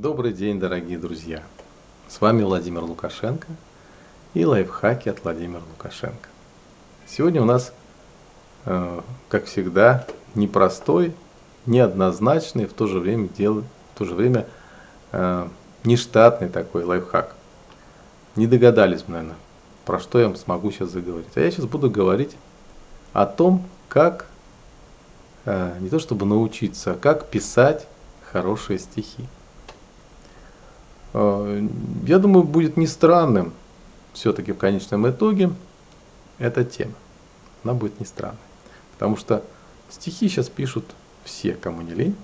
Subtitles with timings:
[0.00, 1.42] Добрый день, дорогие друзья!
[2.08, 3.48] С вами Владимир Лукашенко
[4.32, 6.30] и лайфхаки от Владимира Лукашенко.
[7.06, 7.74] Сегодня у нас,
[8.64, 11.14] э, как всегда, непростой,
[11.66, 13.62] неоднозначный, в то же время, дел,
[13.94, 14.46] в то же время
[15.12, 15.46] э,
[15.84, 17.34] нештатный такой лайфхак.
[18.36, 19.36] Не догадались, наверное,
[19.84, 21.28] про что я смогу сейчас заговорить.
[21.34, 22.34] А я сейчас буду говорить
[23.12, 24.28] о том, как
[25.44, 27.86] э, не то чтобы научиться, а как писать
[28.32, 29.28] хорошие стихи.
[31.12, 33.52] Я думаю, будет не странным
[34.12, 35.50] все-таки в конечном итоге
[36.38, 36.94] эта тема.
[37.64, 38.38] Она будет не странной.
[38.92, 39.42] Потому что
[39.88, 40.84] стихи сейчас пишут
[41.24, 42.16] все, кому не лень.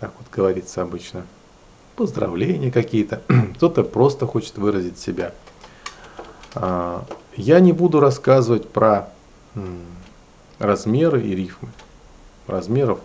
[0.00, 1.26] Так вот говорится обычно.
[1.96, 3.22] Поздравления какие-то.
[3.56, 5.32] Кто-то просто хочет выразить себя.
[6.54, 7.04] А,
[7.36, 9.10] я не буду рассказывать про
[10.58, 11.70] размеры и рифмы.
[12.46, 13.00] Размеров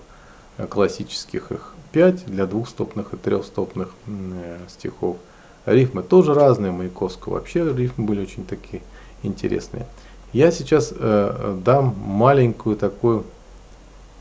[0.69, 5.17] классических их 5 для двухстопных и трехстопных э, стихов.
[5.65, 8.81] Рифмы тоже разные, Маяковского вообще рифмы были очень такие
[9.21, 9.87] интересные.
[10.33, 13.23] Я сейчас э, дам маленькую такую,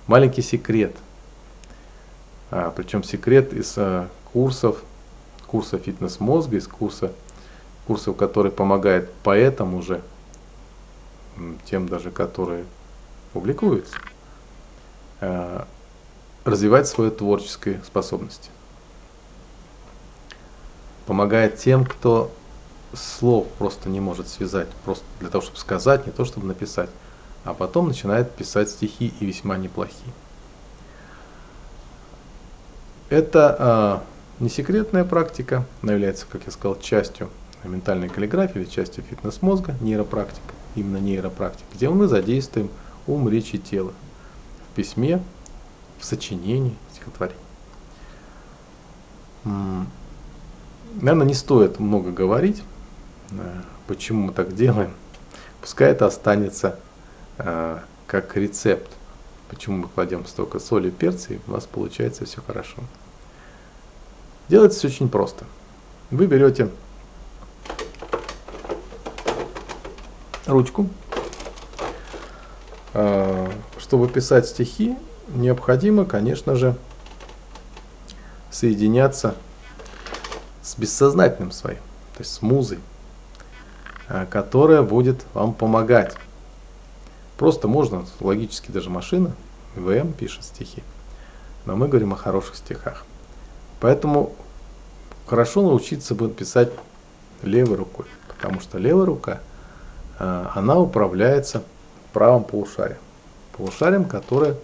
[0.06, 0.94] маленький секрет.
[2.50, 4.82] А, причем секрет из э, курсов,
[5.46, 7.12] курса фитнес мозга, из курса,
[7.86, 10.02] курсов, который помогает поэтам уже,
[11.64, 12.66] тем даже, которые
[13.32, 13.98] публикуются.
[16.44, 18.50] Развивать свои творческие способности.
[21.06, 22.42] Помогает тем, кто
[22.94, 26.90] слов просто не может связать, просто для того, чтобы сказать, не то, чтобы написать,
[27.44, 30.14] а потом начинает писать стихи и весьма неплохие.
[33.08, 34.04] Это
[34.38, 37.30] э, не секретная практика, она является, как я сказал, частью
[37.62, 42.76] ментальной каллиграфии или частью фитнес-мозга, нейропрактика, именно нейропрактика, где мы задействуем
[43.06, 43.98] ум, речь и тело
[44.60, 45.31] в письме,
[46.02, 47.38] в сочинении, стихотворений.
[49.44, 52.62] Наверное, не стоит много говорить,
[53.30, 54.92] э, почему мы так делаем.
[55.60, 56.78] Пускай это останется
[57.38, 58.90] э, как рецепт,
[59.48, 62.78] почему мы кладем столько соли и перца, и у нас получается все хорошо.
[64.48, 65.46] Делается все очень просто.
[66.10, 66.68] Вы берете
[70.46, 70.88] ручку,
[72.92, 74.96] э, чтобы писать стихи,
[75.28, 76.76] необходимо, конечно же,
[78.50, 79.34] соединяться
[80.62, 81.78] с бессознательным своим,
[82.14, 82.78] то есть с музой,
[84.08, 86.16] а, которая будет вам помогать.
[87.38, 89.32] Просто можно, логически даже машина,
[89.74, 90.82] ВМ пишет стихи,
[91.64, 93.04] но мы говорим о хороших стихах.
[93.80, 94.32] Поэтому
[95.26, 96.70] хорошо научиться будет писать
[97.42, 99.40] левой рукой, потому что левая рука,
[100.18, 101.62] а, она управляется
[102.12, 102.98] правым полушарием.
[103.56, 104.56] Полушарием, которое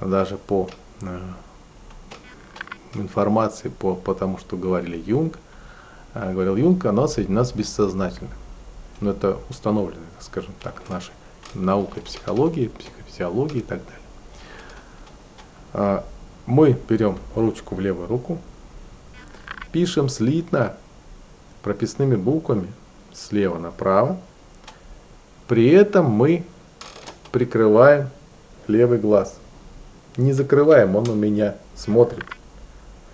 [0.00, 0.68] даже по
[1.02, 1.20] э,
[2.94, 5.38] информации, по, по тому, что говорили Юнг,
[6.14, 8.32] э, говорил Юнг, оно соединено с бессознательным.
[9.00, 11.12] Но это установлено, скажем так, нашей
[11.54, 14.00] наукой психологии, психофизиологии и так далее.
[15.72, 16.04] А,
[16.46, 18.38] мы берем ручку в левую руку,
[19.72, 20.76] пишем слитно
[21.62, 22.72] прописными буквами
[23.12, 24.18] слева направо.
[25.48, 26.44] При этом мы
[27.32, 28.10] прикрываем
[28.66, 29.40] левый глаз
[30.16, 32.24] не закрываем, он у меня смотрит.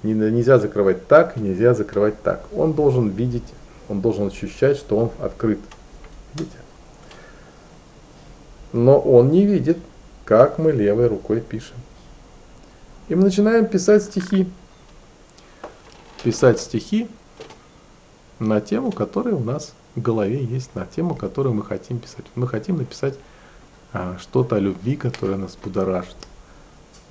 [0.03, 2.45] Нельзя закрывать так, нельзя закрывать так.
[2.55, 3.53] Он должен видеть,
[3.89, 5.59] он должен ощущать, что он открыт.
[6.35, 6.57] Видите?
[8.73, 9.79] Но он не видит,
[10.25, 11.77] как мы левой рукой пишем.
[13.09, 14.49] И мы начинаем писать стихи.
[16.23, 17.09] Писать стихи
[18.39, 22.27] на тему, которая у нас в голове есть, на тему, которую мы хотим писать.
[22.35, 23.15] Мы хотим написать
[23.93, 26.17] а, что-то о любви, которое нас будоражит.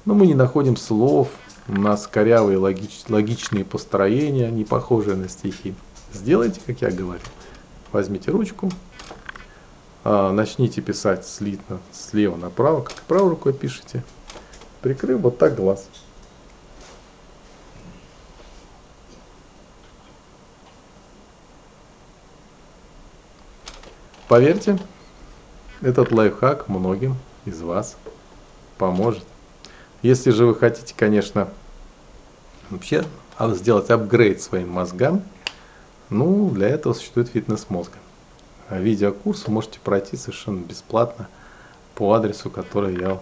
[0.06, 1.30] Но мы не находим слов,
[1.68, 5.74] у нас корявые логич, логичные построения, не похожие на стихи.
[6.14, 7.24] Сделайте, как я говорю.
[7.92, 8.72] Возьмите ручку,
[10.04, 14.04] а, начните писать слитно слева направо, как правой рукой пишите,
[14.82, 15.90] прикрыв вот так глаз.
[24.28, 24.78] Поверьте,
[25.82, 27.16] этот лайфхак многим
[27.46, 27.98] из вас
[28.78, 29.26] поможет.
[30.06, 31.50] Если же вы хотите, конечно,
[32.70, 33.04] вообще
[33.40, 35.24] сделать апгрейд своим мозгам,
[36.12, 37.98] ну, для этого существует фитнес мозга.
[38.70, 41.28] Видеокурс вы можете пройти совершенно бесплатно
[41.96, 43.20] по адресу, который я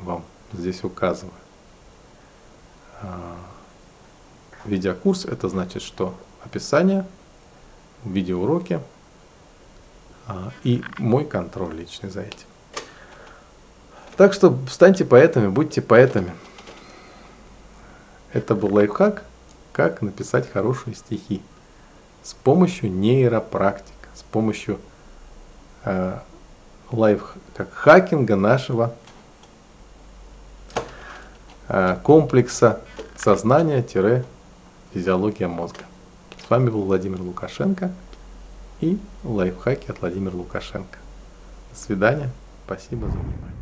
[0.00, 0.24] вам
[0.54, 1.34] здесь указываю.
[3.02, 3.36] А,
[4.64, 7.04] видеокурс это значит, что описание,
[8.06, 8.80] видеоуроки
[10.26, 12.46] а, и мой контроль личный за этим.
[14.16, 16.32] Так что станьте поэтами, будьте поэтами.
[18.32, 19.24] Это был лайфхак
[19.72, 21.42] как написать хорошие стихи
[22.22, 24.78] с помощью нейропрактик, с помощью
[25.84, 26.18] э,
[26.90, 28.94] лайф как хакинга нашего
[31.68, 32.80] э, комплекса
[33.16, 35.84] сознания-физиология мозга.
[36.46, 37.92] С вами был Владимир Лукашенко
[38.80, 40.98] и лайфхаки от Владимира Лукашенко.
[41.70, 42.30] До свидания.
[42.66, 43.61] Спасибо за внимание.